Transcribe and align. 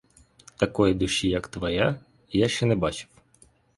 Такої 0.57 0.93
душі, 0.93 1.29
як 1.29 1.47
твоя, 1.47 1.99
я 2.31 2.47
ще 2.47 2.65
не 2.65 2.75
бачив. 2.75 3.07